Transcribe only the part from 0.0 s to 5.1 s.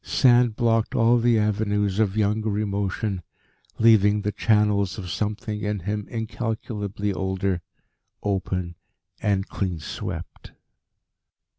Sand blocked all the avenues of younger emotion, leaving the channels